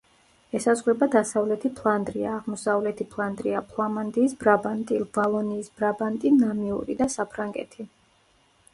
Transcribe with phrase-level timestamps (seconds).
[0.59, 7.93] ესაზღვრება დასავლეთი ფლანდრია, აღმოსავლეთი ფლანდრია, ფლამანდიის ბრაბანტი, ვალონიის ბრაბანტი, ნამიური და საფრანგეთი.